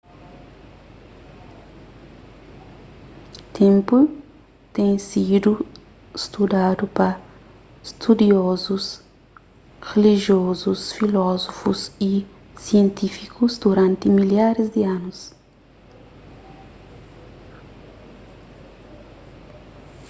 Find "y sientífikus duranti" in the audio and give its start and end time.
12.11-14.07